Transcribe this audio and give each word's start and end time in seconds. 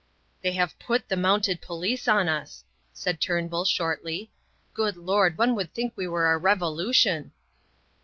"They 0.41 0.53
have 0.53 0.79
put 0.79 1.09
the 1.09 1.15
mounted 1.15 1.61
police 1.61 2.07
on 2.07 2.27
us," 2.27 2.63
said 2.91 3.21
Turnbull, 3.21 3.65
shortly. 3.65 4.31
"Good 4.73 4.97
Lord, 4.97 5.37
one 5.37 5.53
would 5.53 5.75
think 5.75 5.93
we 5.95 6.07
were 6.07 6.33
a 6.33 6.39
Revolution." 6.39 7.33